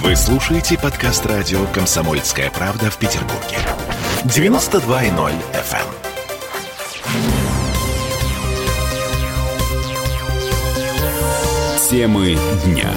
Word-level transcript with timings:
Вы 0.00 0.16
слушаете 0.16 0.78
подкаст 0.78 1.26
радио 1.26 1.66
«Комсомольская 1.66 2.50
правда» 2.50 2.90
в 2.90 2.96
Петербурге. 2.96 3.58
92.0 4.24 5.34
FM. 5.52 5.86
Темы 11.90 12.38
дня. 12.64 12.90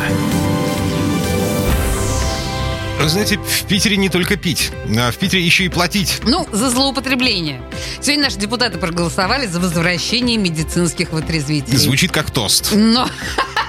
Вы 3.01 3.09
знаете, 3.09 3.37
в 3.37 3.65
Питере 3.65 3.97
не 3.97 4.07
только 4.07 4.37
пить, 4.37 4.71
а 4.97 5.11
в 5.11 5.17
Питере 5.17 5.43
еще 5.43 5.65
и 5.65 5.69
платить. 5.69 6.21
Ну, 6.23 6.47
за 6.51 6.69
злоупотребление. 6.69 7.61
Сегодня 7.99 8.23
наши 8.23 8.37
депутаты 8.37 8.77
проголосовали 8.77 9.47
за 9.47 9.59
возвращение 9.59 10.37
медицинских 10.37 11.11
вытрезвителей. 11.11 11.77
Звучит 11.77 12.13
как 12.13 12.31
тост. 12.31 12.71
Но 12.71 13.09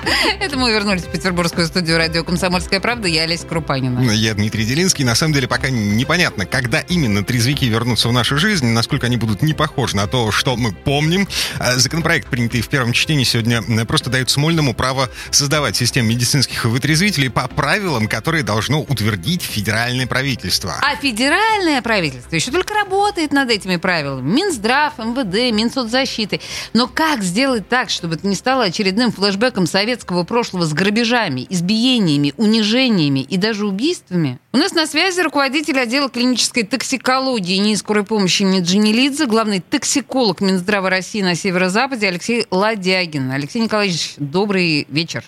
Это 0.40 0.56
мы 0.56 0.70
вернулись 0.70 1.02
в 1.02 1.10
петербургскую 1.10 1.66
студию 1.66 1.96
радио 1.96 2.22
«Комсомольская 2.24 2.80
правда». 2.80 3.08
Я 3.08 3.22
Олеся 3.22 3.46
Крупанина. 3.46 4.10
Я 4.10 4.34
Дмитрий 4.34 4.64
Делинский. 4.64 5.04
На 5.04 5.14
самом 5.14 5.34
деле 5.34 5.48
пока 5.48 5.70
непонятно, 5.70 6.46
когда 6.46 6.80
именно 6.80 7.24
трезвики 7.24 7.64
вернутся 7.64 8.08
в 8.08 8.12
нашу 8.12 8.38
жизнь, 8.38 8.66
насколько 8.66 9.06
они 9.06 9.16
будут 9.16 9.42
не 9.42 9.54
похожи 9.54 9.96
на 9.96 10.06
то, 10.06 10.30
что 10.30 10.56
мы 10.56 10.72
помним. 10.72 11.26
А 11.58 11.76
законопроект, 11.76 12.28
принятый 12.28 12.60
в 12.60 12.68
первом 12.68 12.92
чтении 12.92 13.24
сегодня, 13.24 13.62
просто 13.84 14.10
дает 14.10 14.30
Смольному 14.30 14.74
право 14.74 15.10
создавать 15.30 15.76
систему 15.76 16.08
медицинских 16.08 16.64
вытрезвителей 16.64 17.30
по 17.30 17.48
правилам, 17.48 18.08
которые 18.08 18.44
должно 18.44 18.82
утвердить 18.82 19.42
федеральное 19.42 20.06
правительство. 20.06 20.76
А 20.80 20.96
федеральное 20.96 21.82
правительство 21.82 22.34
еще 22.34 22.50
только 22.50 22.74
работает 22.74 23.32
над 23.32 23.50
этими 23.50 23.76
правилами. 23.76 24.30
Минздрав, 24.30 24.98
МВД, 24.98 25.54
Минсоцзащиты. 25.54 26.40
Но 26.72 26.86
как 26.86 27.22
сделать 27.22 27.68
так, 27.68 27.90
чтобы 27.90 28.14
это 28.14 28.26
не 28.26 28.34
стало 28.34 28.64
очередным 28.64 29.12
флешбеком 29.12 29.66
Совета 29.66 29.95
советского 29.96 30.24
прошлого 30.24 30.64
с 30.66 30.74
грабежами, 30.74 31.46
избиениями, 31.48 32.34
унижениями 32.36 33.20
и 33.20 33.38
даже 33.38 33.66
убийствами? 33.66 34.38
У 34.52 34.58
нас 34.58 34.72
на 34.72 34.86
связи 34.86 35.20
руководитель 35.20 35.78
отдела 35.80 36.10
клинической 36.10 36.64
токсикологии 36.64 37.70
и 37.70 37.76
скорой 37.76 38.04
помощи 38.04 38.42
имени 38.42 38.60
Джинилидзе, 38.60 39.26
главный 39.26 39.60
токсиколог 39.60 40.42
Минздрава 40.42 40.90
России 40.90 41.22
на 41.22 41.34
Северо-Западе 41.34 42.08
Алексей 42.08 42.46
Ладягин. 42.50 43.30
Алексей 43.30 43.62
Николаевич, 43.62 44.14
добрый 44.18 44.86
вечер. 44.90 45.24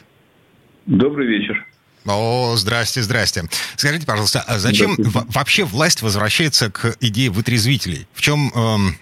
Добрый 0.84 1.26
вечер. 1.26 1.66
О, 2.04 2.54
здрасте, 2.56 3.02
здрасте. 3.02 3.44
Скажите, 3.76 4.06
пожалуйста, 4.06 4.40
а 4.46 4.58
зачем 4.58 4.96
вообще 4.98 5.64
власть 5.64 6.02
возвращается 6.02 6.70
к 6.70 6.94
идее 7.00 7.30
вытрезвителей? 7.30 8.06
В 8.12 8.20
чем, 8.20 8.50
эм, 8.54 8.96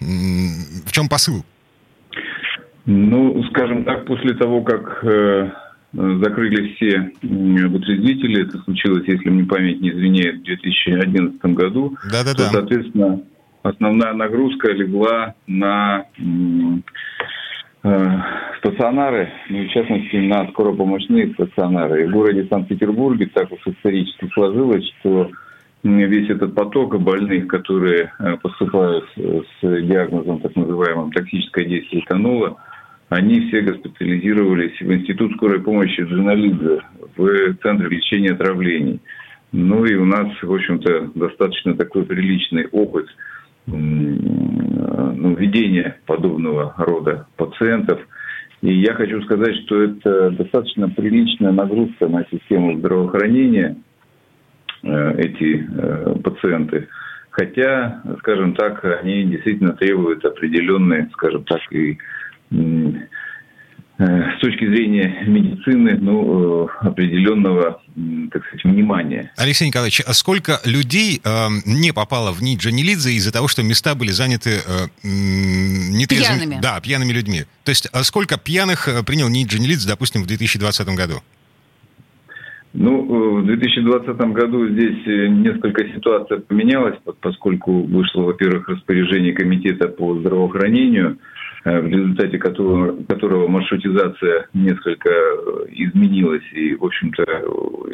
в 0.86 0.92
чем 0.92 1.08
посыл? 1.08 1.44
Ну, 2.86 3.42
скажем 3.50 3.84
так, 3.84 4.06
после 4.06 4.34
того, 4.34 4.62
как 4.62 5.04
э, 5.04 5.50
закрыли 5.92 6.74
все 6.74 7.10
вытрезвители, 7.20 8.46
это 8.46 8.58
случилось, 8.58 9.02
если 9.08 9.28
мне 9.28 9.44
память 9.44 9.80
не 9.80 9.90
изменяет, 9.90 10.40
в 10.40 10.44
2011 10.44 11.44
году, 11.46 11.96
да 12.10 12.22
-да 12.22 12.32
-да. 12.32 12.36
то, 12.36 12.42
соответственно, 12.44 13.22
основная 13.64 14.12
нагрузка 14.12 14.70
легла 14.72 15.34
на 15.48 16.04
э, 17.82 17.98
стационары, 18.58 19.32
ну, 19.50 19.64
в 19.64 19.68
частности, 19.70 20.16
на 20.16 20.46
скоропомощные 20.50 21.32
стационары. 21.34 22.04
И 22.04 22.06
в 22.06 22.12
городе 22.12 22.46
Санкт-Петербурге 22.48 23.30
так 23.34 23.50
уж 23.50 23.66
исторически 23.66 24.28
сложилось, 24.32 24.84
что 25.00 25.30
весь 25.82 26.30
этот 26.30 26.54
поток 26.54 27.00
больных, 27.00 27.48
которые 27.48 28.12
э, 28.18 28.36
поступают 28.36 29.04
с 29.16 29.60
диагнозом 29.60 30.40
так 30.40 30.54
называемым 30.54 31.10
токсическое 31.10 31.64
действие 31.64 32.04
этанола, 32.04 32.56
они 33.08 33.48
все 33.48 33.60
госпитализировались 33.60 34.80
в 34.80 34.92
Институт 34.92 35.32
скорой 35.34 35.60
помощи 35.60 36.00
Джиналидзе, 36.00 36.80
в 37.16 37.54
Центр 37.62 37.88
лечения 37.88 38.32
отравлений. 38.32 39.00
Ну 39.52 39.84
и 39.84 39.94
у 39.94 40.04
нас, 40.04 40.28
в 40.42 40.52
общем-то, 40.52 41.12
достаточно 41.14 41.76
такой 41.76 42.04
приличный 42.04 42.66
опыт 42.72 43.06
ну, 43.66 45.34
ведения 45.34 45.98
подобного 46.06 46.74
рода 46.76 47.26
пациентов. 47.36 48.00
И 48.62 48.72
я 48.72 48.94
хочу 48.94 49.22
сказать, 49.22 49.54
что 49.64 49.82
это 49.82 50.30
достаточно 50.30 50.88
приличная 50.88 51.52
нагрузка 51.52 52.08
на 52.08 52.24
систему 52.30 52.78
здравоохранения, 52.78 53.76
э, 54.82 55.14
эти 55.18 55.64
э, 55.68 56.14
пациенты. 56.24 56.88
Хотя, 57.30 58.02
скажем 58.20 58.54
так, 58.54 58.82
они 59.02 59.24
действительно 59.24 59.74
требуют 59.74 60.24
определенной, 60.24 61.08
скажем 61.12 61.44
так, 61.44 61.60
и 61.70 61.98
с 63.98 64.40
точки 64.40 64.66
зрения 64.66 65.24
медицины, 65.26 65.96
ну, 65.98 66.66
э, 66.66 66.68
определенного, 66.80 67.80
так 68.30 68.44
сказать, 68.44 68.64
внимания. 68.64 69.32
Алексей 69.38 69.66
Николаевич, 69.66 70.02
а 70.06 70.12
сколько 70.12 70.60
людей 70.66 71.20
э, 71.24 71.46
не 71.64 71.92
попало 71.92 72.32
в 72.32 72.42
НИИ 72.42 72.58
Джанилидзе 72.58 73.12
из-за 73.12 73.32
того, 73.32 73.48
что 73.48 73.62
места 73.62 73.94
были 73.94 74.10
заняты 74.10 74.60
э, 74.66 74.86
нетрезвыми... 75.02 76.38
Пьяными. 76.40 76.60
Да, 76.60 76.78
пьяными 76.80 77.12
людьми. 77.12 77.44
То 77.64 77.70
есть 77.70 77.88
а 77.90 78.02
сколько 78.02 78.38
пьяных 78.38 78.86
э, 78.86 79.02
принял 79.02 79.30
НИИ 79.30 79.46
Джанилидзе, 79.46 79.88
допустим, 79.88 80.22
в 80.22 80.26
2020 80.26 80.88
году? 80.88 81.14
Ну, 82.74 83.40
в 83.40 83.46
2020 83.46 84.14
году 84.32 84.68
здесь 84.68 85.06
несколько 85.06 85.88
ситуаций 85.94 86.40
поменялась, 86.40 86.98
поскольку 87.22 87.84
вышло, 87.84 88.24
во-первых, 88.24 88.68
распоряжение 88.68 89.32
Комитета 89.32 89.88
по 89.88 90.18
здравоохранению– 90.18 91.16
Э, 91.28 91.35
в 91.72 91.86
результате 91.88 92.38
которого, 92.38 93.02
которого 93.08 93.48
маршрутизация 93.48 94.46
несколько 94.54 95.10
э, 95.10 95.66
изменилась. 95.72 96.44
И, 96.52 96.74
в 96.76 96.84
общем-то, 96.84 97.24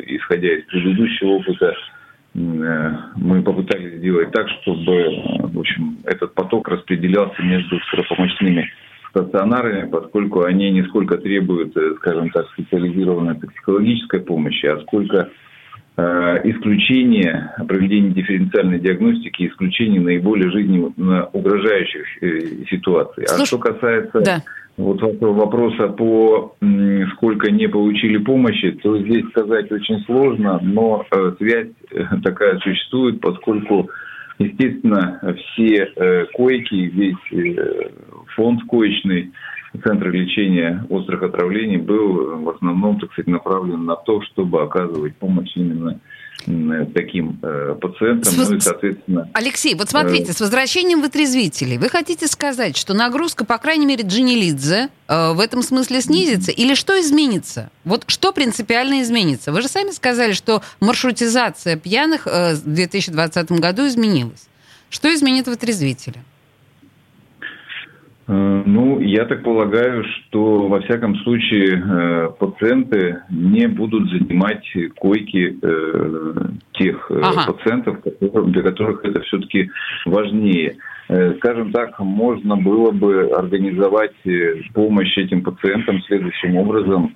исходя 0.06 0.49
из 0.49 0.65
предыдущего 0.65 1.28
опыта, 1.31 1.75
э, 2.34 2.93
мы 3.16 3.43
попытались 3.43 3.94
сделать 3.94 4.31
так, 4.32 4.47
чтобы 4.61 5.06
в 5.53 5.59
общем, 5.59 5.97
этот 6.05 6.34
поток 6.34 6.69
распределялся 6.69 7.43
между 7.43 7.78
скоропомощными 7.81 8.71
стационарами, 9.09 9.88
поскольку 9.91 10.44
они 10.44 10.71
не 10.71 10.82
сколько 10.84 11.16
требуют, 11.16 11.75
скажем 11.97 12.31
так, 12.31 12.49
специализированной 12.50 13.37
токсикологической 13.37 14.21
помощи, 14.21 14.66
а 14.66 14.81
сколько 14.81 15.16
Э, 15.19 15.28
исключение 16.44 17.54
проведения 17.66 18.10
дифференциальной 18.10 18.78
диагностики, 18.78 19.48
исключение 19.48 20.00
наиболее 20.00 20.50
жизненно 20.50 21.28
угрожающих 21.32 22.22
э, 22.22 22.64
ситуаций. 22.70 23.26
Слушай, 23.26 23.42
а 23.42 23.46
что 23.46 23.58
касается 23.58 24.20
да. 24.20 24.42
вот 24.76 25.02
этого 25.02 25.32
вопроса 25.32 25.88
по 25.88 26.54
сколько 27.14 27.50
не 27.50 27.68
получили 27.68 28.18
помощи, 28.18 28.72
то 28.82 28.98
здесь 28.98 29.26
сказать 29.30 29.70
очень 29.70 30.00
сложно, 30.04 30.60
но 30.62 31.04
э, 31.10 31.32
связь 31.38 31.68
такая 32.22 32.58
существует, 32.58 33.20
поскольку 33.20 33.90
Естественно, 34.38 35.20
все 35.36 36.26
койки, 36.32 36.74
весь 36.74 37.76
фонд 38.34 38.62
коечный 38.69 39.30
Центр 39.84 40.10
лечения 40.10 40.84
острых 40.91 41.22
отравлений 41.22 41.78
был 41.78 42.43
в 42.43 42.49
основном, 42.50 43.00
так 43.00 43.12
сказать, 43.12 43.28
направлен 43.28 43.84
на 43.84 43.97
то, 43.97 44.21
чтобы 44.22 44.62
оказывать 44.62 45.16
помощь 45.16 45.56
именно 45.56 45.99
таким 46.94 47.38
э, 47.43 47.77
пациентам, 47.81 48.32
с... 48.32 48.37
ну 48.37 48.56
и, 48.56 48.61
соответственно... 48.61 49.28
Алексей, 49.32 49.75
вот 49.75 49.91
смотрите, 49.91 50.32
э... 50.32 50.34
с 50.34 50.41
возвращением 50.41 51.00
вытрезвителей, 51.00 51.78
вы 51.78 51.88
хотите 51.88 52.27
сказать, 52.27 52.77
что 52.77 52.94
нагрузка, 52.94 53.44
по 53.44 53.59
крайней 53.59 53.87
мере, 53.87 54.05
Джинилидзе 54.05 54.88
э, 55.09 55.32
в 55.32 55.41
этом 55.41 55.62
смысле 55.62 56.00
снизится? 56.00 56.50
Или 56.50 56.75
что 56.75 57.00
изменится? 57.00 57.71
Вот 57.84 58.05
что 58.09 58.32
принципиально 58.32 59.03
изменится? 59.03 59.53
Вы 59.53 59.62
же 59.62 59.69
сами 59.69 59.91
сказали, 59.91 60.32
что 60.32 60.62
маршрутизация 60.81 61.77
пьяных 61.77 62.27
э, 62.27 62.55
в 62.55 62.65
2020 62.65 63.53
году 63.53 63.87
изменилась. 63.87 64.49
Что 64.91 65.15
изменит 65.15 65.47
вытрезвители? 65.47 66.22
Э, 68.28 68.62
ну, 68.65 69.00
я 69.00 69.25
так 69.25 69.43
полагаю, 69.43 70.05
что 70.05 70.69
во 70.69 70.81
всяком 70.81 71.16
случае 71.16 71.83
э, 71.84 72.31
пациенты 72.38 73.22
не 73.31 73.66
будут 73.66 74.09
занимать 74.10 74.65
койки 74.97 75.59
э, 75.60 76.35
тех 76.75 77.11
ага. 77.11 77.52
пациентов, 77.52 77.99
для 78.20 78.62
которых 78.62 79.05
это 79.05 79.20
все-таки 79.23 79.70
важнее. 80.06 80.76
Скажем 81.38 81.73
так, 81.73 81.99
можно 81.99 82.56
было 82.56 82.91
бы 82.91 83.32
организовать 83.37 84.14
помощь 84.73 85.19
этим 85.19 85.43
пациентам 85.43 86.00
следующим 86.05 86.56
образом. 86.56 87.12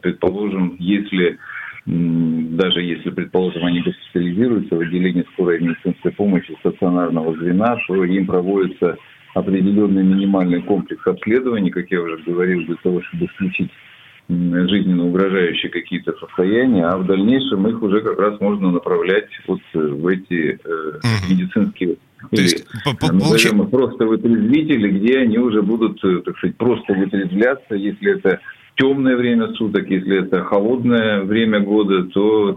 Предположим, 0.00 0.74
если 0.80 1.38
даже 1.86 2.82
если, 2.82 3.10
предположим, 3.10 3.64
они 3.64 3.82
госпитализируются 3.82 4.74
в 4.74 4.80
отделении 4.80 5.24
скорой 5.34 5.60
медицинской 5.60 6.10
помощи 6.12 6.52
стационарного 6.60 7.34
звена, 7.34 7.78
то 7.86 8.04
им 8.04 8.26
проводится 8.26 8.96
определенный 9.38 10.04
минимальный 10.04 10.62
комплекс 10.62 11.06
обследований, 11.06 11.70
как 11.70 11.90
я 11.90 12.00
уже 12.00 12.18
говорил, 12.18 12.64
для 12.66 12.76
того, 12.76 13.02
чтобы 13.02 13.26
исключить 13.26 13.70
жизненно 14.28 15.06
угрожающие 15.06 15.70
какие-то 15.70 16.12
состояния, 16.20 16.84
а 16.86 16.98
в 16.98 17.06
дальнейшем 17.06 17.66
их 17.66 17.82
уже 17.82 18.02
как 18.02 18.18
раз 18.18 18.38
можно 18.40 18.70
направлять 18.70 19.28
вот 19.46 19.60
э, 19.72 19.78
в 19.78 20.06
эти 20.06 20.60
э, 20.62 21.00
медицинские 21.30 21.96
то 22.30 22.42
есть, 22.42 22.66
назовем, 23.00 23.68
просто 23.70 24.04
вытрезвители, 24.04 24.98
где 24.98 25.20
они 25.20 25.38
уже 25.38 25.62
будут, 25.62 26.02
э, 26.04 26.20
так 26.24 26.36
сказать, 26.38 26.56
просто 26.56 26.92
вытрезвляться, 26.92 27.74
если 27.74 28.16
это 28.18 28.40
темное 28.78 29.16
время 29.16 29.52
суток, 29.54 29.88
если 29.90 30.24
это 30.24 30.44
холодное 30.44 31.22
время 31.22 31.60
года, 31.60 32.04
то, 32.04 32.56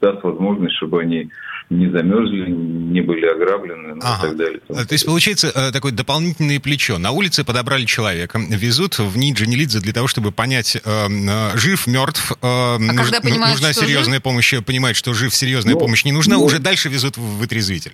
даст 0.00 0.22
возможность, 0.22 0.76
чтобы 0.76 1.00
они 1.00 1.30
не 1.70 1.90
замерзли, 1.90 2.50
не 2.50 3.02
были 3.02 3.26
ограблены 3.26 3.96
ну, 3.96 4.00
ага. 4.02 4.26
и 4.26 4.28
так 4.28 4.36
далее. 4.36 4.60
То 4.68 4.92
есть, 4.92 5.04
получается, 5.04 5.52
э, 5.54 5.70
такое 5.70 5.92
дополнительное 5.92 6.60
плечо. 6.60 6.98
На 6.98 7.10
улице 7.10 7.44
подобрали 7.44 7.84
человека, 7.84 8.38
везут 8.38 8.98
в 8.98 9.18
Ниджи-Нелидзе 9.18 9.80
для 9.80 9.92
того, 9.92 10.06
чтобы 10.06 10.32
понять, 10.32 10.76
э, 10.76 10.80
э 10.84 11.58
жив, 11.58 11.86
мертв, 11.86 12.32
э, 12.32 12.36
а 12.42 12.78
нуж, 12.78 13.10
понимают, 13.22 13.56
нужна 13.56 13.72
серьезная 13.72 14.14
жив? 14.14 14.22
помощь, 14.22 14.54
понимает, 14.64 14.96
что 14.96 15.12
жив, 15.12 15.34
серьезная 15.34 15.74
ну, 15.74 15.80
помощь 15.80 16.04
не 16.04 16.12
нужна, 16.12 16.36
ну, 16.36 16.44
уже 16.44 16.58
дальше 16.58 16.88
везут 16.88 17.18
в 17.18 17.38
вытрезвитель. 17.38 17.92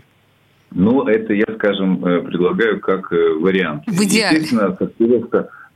Ну, 0.70 1.06
это 1.06 1.32
я, 1.32 1.46
скажем, 1.56 1.98
предлагаю 1.98 2.80
как 2.80 3.10
вариант. 3.10 3.84
В 3.86 4.02
идеале. 4.04 4.38
Естественно, 4.38 4.76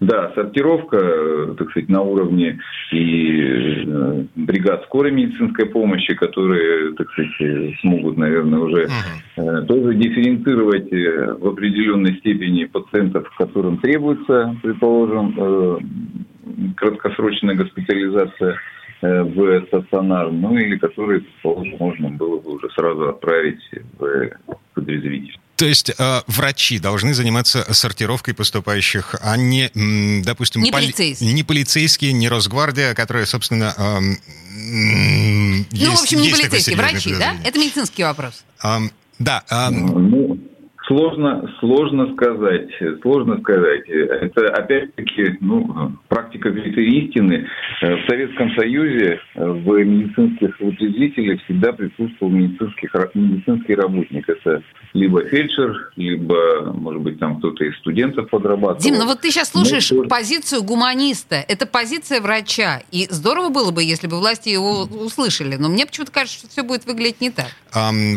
да, 0.00 0.32
сортировка, 0.34 0.96
э, 0.96 1.54
так 1.58 1.70
сказать, 1.70 1.88
на 1.88 2.02
уровне 2.02 2.60
и 2.92 3.84
э, 3.84 4.24
бригад 4.36 4.84
скорой 4.84 5.10
медицинской 5.10 5.66
помощи, 5.66 6.14
которые, 6.14 6.94
так 6.94 7.10
сказать, 7.10 7.32
смогут, 7.80 8.16
наверное, 8.16 8.60
уже 8.60 8.86
uh-huh. 9.36 9.66
тоже 9.66 9.94
дифференцировать 9.94 10.90
в 11.40 11.48
определенной 11.48 12.16
степени 12.18 12.64
пациентов, 12.64 13.28
которым 13.36 13.78
требуется, 13.78 14.56
предположим, 14.62 16.14
краткосрочная 16.76 17.56
госпитализация 17.56 18.56
в 19.02 19.66
стационар, 19.66 20.30
ну 20.30 20.56
или 20.56 20.76
которые, 20.76 21.20
предположим, 21.20 21.76
можно 21.78 22.10
было 22.10 22.40
бы 22.40 22.54
уже 22.54 22.68
сразу 22.70 23.08
отправить 23.08 23.60
в 23.98 24.30
подрезвитель. 24.74 25.38
То 25.58 25.66
есть 25.66 25.90
э, 25.90 26.22
врачи 26.28 26.78
должны 26.78 27.14
заниматься 27.14 27.66
сортировкой 27.74 28.32
поступающих, 28.32 29.16
а 29.20 29.36
не, 29.36 29.72
допустим, 30.22 30.62
не, 30.62 30.70
поли... 30.70 30.86
полицейские. 30.86 31.32
не 31.32 31.42
полицейские, 31.42 32.12
не 32.12 32.28
Росгвардия, 32.28 32.94
которая, 32.94 33.26
собственно, 33.26 33.74
э, 33.76 34.00
есть, 35.72 35.84
ну, 35.84 35.96
в 35.96 36.00
общем, 36.00 36.20
не 36.20 36.30
полицейские, 36.30 36.76
врачи, 36.76 37.12
да? 37.12 37.34
Это 37.42 37.58
медицинский 37.58 38.04
вопрос. 38.04 38.44
Э, 38.62 38.78
да. 39.18 39.42
Э, 39.50 39.70
ну, 39.70 40.27
Сложно, 40.88 41.48
сложно 41.60 42.12
сказать, 42.14 42.70
сложно 43.02 43.38
сказать. 43.40 43.86
Это 43.88 44.48
опять-таки 44.54 45.36
ну, 45.40 45.92
практика 46.08 46.48
великой 46.48 46.86
истины. 46.86 47.46
В 47.82 48.08
Советском 48.08 48.50
Союзе 48.56 49.20
в 49.34 49.84
медицинских 49.84 50.58
утвердителях 50.58 51.42
всегда 51.44 51.72
присутствовал 51.74 52.32
медицинский, 52.32 52.88
медицинский 53.14 53.74
работник. 53.74 54.28
Это 54.28 54.62
либо 54.94 55.22
фельдшер, 55.26 55.92
либо, 55.96 56.72
может 56.72 57.02
быть, 57.02 57.18
там 57.18 57.38
кто-то 57.38 57.64
из 57.64 57.76
студентов 57.80 58.30
подрабатывал. 58.30 58.80
Дим, 58.80 58.94
ну 58.94 59.04
вот 59.04 59.20
ты 59.20 59.30
сейчас 59.30 59.50
слушаешь 59.50 59.90
ну, 59.90 60.08
позицию 60.08 60.62
гуманиста. 60.62 61.36
Это 61.36 61.66
позиция 61.66 62.22
врача. 62.22 62.80
И 62.90 63.06
здорово 63.10 63.50
было 63.50 63.70
бы, 63.70 63.82
если 63.82 64.06
бы 64.06 64.18
власти 64.18 64.48
его 64.48 64.84
услышали. 64.84 65.56
Но 65.56 65.68
мне 65.68 65.84
почему-то 65.84 66.12
кажется, 66.12 66.38
что 66.38 66.48
все 66.48 66.62
будет 66.62 66.86
выглядеть 66.86 67.20
не 67.20 67.30
так. 67.30 67.48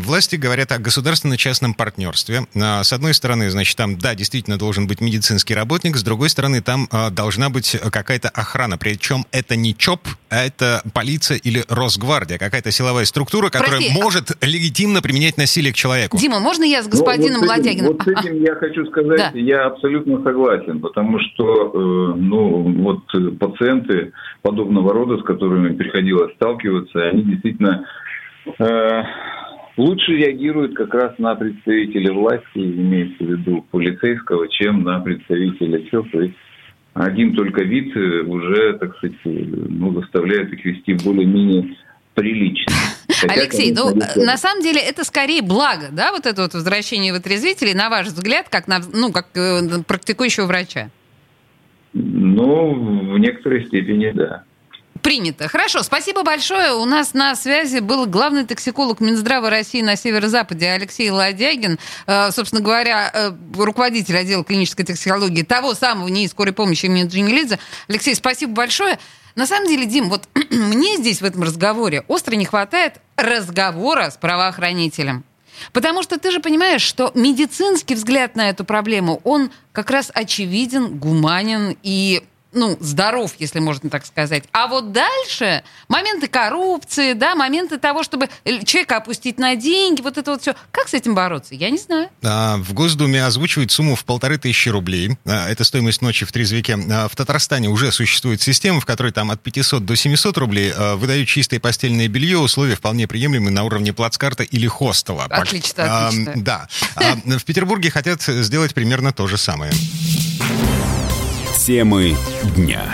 Власти 0.06 0.38
говорят 0.38 0.72
о 0.72 0.80
государственно-частном 0.80 1.74
партнерстве. 1.74 2.44
А, 2.62 2.84
с 2.84 2.94
одной 2.94 3.14
стороны, 3.14 3.50
значит, 3.50 3.78
там, 3.78 3.98
да, 3.98 4.16
действительно 4.16 4.58
должен 4.58 4.88
быть 4.88 5.02
медицинский 5.02 5.54
работник, 5.54 5.96
с 5.96 6.04
другой 6.04 6.30
стороны, 6.30 6.62
там 6.62 6.88
а, 6.92 7.10
должна 7.10 7.50
быть 7.50 7.78
какая-то 7.92 8.30
охрана. 8.30 8.78
Причем 8.78 9.26
это 9.32 9.56
не 9.56 9.76
ЧОП, 9.76 10.02
а 10.30 10.38
это 10.44 10.82
полиция 10.94 11.38
или 11.38 11.64
Росгвардия, 11.70 12.38
какая-то 12.38 12.72
силовая 12.72 13.06
структура, 13.06 13.50
которая 13.50 13.80
Прости, 13.80 13.92
а 13.92 14.04
может 14.04 14.44
легитимно 14.44 15.02
применять 15.02 15.38
насилие 15.38 15.74
к 15.74 15.76
человеку. 15.76 16.18
Дима, 16.18 16.40
можно 16.40 16.64
я 16.64 16.84
с 16.84 16.88
господином 16.88 17.42
ну, 17.42 17.48
вот 17.48 17.50
Ладягиным? 17.50 17.94
Вот 17.94 18.02
с 18.04 18.08
этим 18.08 18.44
я 18.44 18.56
хочу 18.56 18.86
сказать, 18.88 19.18
да. 19.18 19.32
я 19.34 19.66
абсолютно 19.66 20.24
согласен, 20.24 20.80
потому 20.80 21.20
что, 21.20 21.72
э, 21.74 22.18
ну, 22.18 22.84
вот 22.84 23.40
пациенты 23.40 24.14
подобного 24.42 24.94
рода, 24.94 25.18
с 25.18 25.26
которыми 25.26 25.76
приходилось 25.76 26.34
сталкиваться, 26.36 27.00
они 27.10 27.24
действительно 27.24 27.86
э, 28.60 29.04
лучше 29.78 30.12
реагируют 30.14 30.76
как 30.76 30.94
раз 30.94 31.18
на 31.18 31.36
представителя 31.36 32.14
власти, 32.14 32.46
имеется 32.56 33.24
в 33.24 33.28
виду 33.28 33.66
полицейского, 33.72 34.48
чем 34.50 34.84
на 34.84 35.00
представителя 35.00 35.84
ЧОП. 35.90 36.16
И 36.16 36.34
один 36.94 37.36
только 37.36 37.64
вид 37.64 37.96
уже, 37.96 38.78
так 38.78 38.96
сказать, 38.98 39.18
ну, 39.24 39.94
заставляет 40.02 40.52
их 40.52 40.66
вести 40.66 40.94
более-менее 40.94 41.76
прилично. 42.14 42.74
Хотя, 43.08 43.34
Алексей, 43.42 43.74
конечно, 43.74 44.12
ну, 44.16 44.26
на 44.26 44.38
самом 44.38 44.62
деле 44.62 44.82
это 44.82 45.04
скорее 45.04 45.42
благо, 45.42 45.90
да, 45.92 46.12
вот 46.12 46.26
это 46.26 46.42
вот 46.42 46.54
возвращение 46.54 47.14
вытрезвителей, 47.14 47.74
на 47.74 47.90
ваш 47.90 48.08
взгляд, 48.08 48.50
как, 48.50 48.68
на, 48.68 48.80
ну, 48.94 49.12
как 49.12 49.28
э, 49.36 49.84
практикующего 49.88 50.46
врача? 50.46 50.90
Ну, 51.94 53.14
в 53.14 53.20
некоторой 53.20 53.66
степени, 53.66 54.12
да. 54.12 54.44
Принято. 55.02 55.48
Хорошо, 55.48 55.82
спасибо 55.82 56.24
большое. 56.24 56.74
У 56.74 56.86
нас 56.86 57.14
на 57.14 57.36
связи 57.36 57.80
был 57.80 58.06
главный 58.06 58.46
токсиколог 58.46 59.00
Минздрава 59.00 59.50
России 59.50 59.82
на 59.82 59.96
северо-западе 59.96 60.70
Алексей 60.70 61.10
Ладягин. 61.10 61.80
Э, 62.06 62.30
собственно 62.32 62.62
говоря, 62.62 63.10
э, 63.12 63.32
руководитель 63.58 64.18
отдела 64.18 64.44
клинической 64.44 64.86
токсикологии 64.86 65.42
того 65.42 65.74
самого 65.74 66.08
НИИ 66.08 66.28
скорой 66.28 66.54
помощи 66.54 66.86
имени 66.86 67.08
Джинилидзе. 67.08 67.58
Алексей, 67.88 68.14
спасибо 68.14 68.54
большое. 68.54 69.00
На 69.36 69.48
самом 69.48 69.68
деле, 69.70 69.86
Дим, 69.86 70.10
вот 70.10 70.28
мне 70.52 70.98
здесь 70.98 71.22
в 71.22 71.26
этом 71.26 71.44
разговоре 71.44 72.04
остро 72.08 72.36
не 72.36 72.46
хватает 72.46 72.96
разговора 73.16 74.10
с 74.12 74.18
правоохранителем. 74.18 75.24
Потому 75.74 76.04
что 76.04 76.20
ты 76.20 76.32
же 76.32 76.40
понимаешь, 76.40 76.82
что 76.82 77.12
медицинский 77.14 77.96
взгляд 77.96 78.36
на 78.36 78.50
эту 78.50 78.66
проблему, 78.66 79.22
он 79.24 79.52
как 79.72 79.92
раз 79.92 80.12
очевиден, 80.14 80.98
гуманен 80.98 81.78
и 81.84 82.24
ну, 82.54 82.78
здоров, 82.80 83.34
если 83.40 83.60
можно 83.60 83.90
так 83.90 84.06
сказать. 84.06 84.44
А 84.52 84.68
вот 84.68 84.92
дальше 84.92 85.64
моменты 85.88 86.28
коррупции, 86.28 87.14
да, 87.14 87.36
моменты 87.36 87.78
того, 87.78 88.04
чтобы 88.04 88.30
человека 88.66 88.98
опустить 88.98 89.40
на 89.40 89.56
деньги, 89.56 90.02
вот 90.02 90.18
это 90.18 90.32
вот 90.32 90.42
все. 90.42 90.56
Как 90.72 90.90
с 90.90 90.94
этим 90.94 91.16
бороться? 91.16 91.56
Я 91.56 91.70
не 91.70 91.78
знаю. 91.78 92.10
А, 92.24 92.58
в 92.58 92.74
Госдуме 92.74 93.24
озвучивают 93.24 93.72
сумму 93.72 93.96
в 93.96 94.04
полторы 94.04 94.38
тысячи 94.38 94.70
рублей. 94.70 95.18
А, 95.26 95.50
это 95.50 95.64
стоимость 95.64 96.02
ночи 96.02 96.26
в 96.26 96.32
трезвике. 96.32 96.78
А, 96.92 97.08
в 97.08 97.16
Татарстане 97.16 97.70
уже 97.70 97.92
существует 97.92 98.42
система, 98.42 98.82
в 98.82 98.86
которой 98.86 99.12
там 99.12 99.32
от 99.32 99.42
500 99.42 99.86
до 99.86 99.96
700 99.96 100.38
рублей 100.38 100.74
а, 100.76 100.96
выдают 100.96 101.28
чистое 101.28 101.60
постельное 101.60 102.08
белье, 102.08 102.38
условия 102.38 102.76
вполне 102.76 103.08
приемлемые 103.08 103.52
на 103.52 103.64
уровне 103.64 103.94
плацкарта 103.94 104.44
или 104.44 104.68
хостела. 104.68 105.26
Отлично, 105.26 106.08
отлично. 106.08 106.34
Да. 106.36 106.68
В 107.26 107.44
Петербурге 107.44 107.92
хотят 107.92 108.22
сделать 108.22 108.74
примерно 108.74 109.14
то 109.14 109.28
же 109.28 109.38
самое. 109.38 109.72
Темы 111.64 112.16
дня. 112.56 112.92